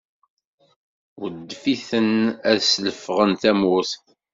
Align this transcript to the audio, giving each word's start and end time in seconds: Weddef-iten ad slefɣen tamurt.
Weddef-iten 1.19 2.11
ad 2.49 2.59
slefɣen 2.63 3.31
tamurt. 3.41 3.91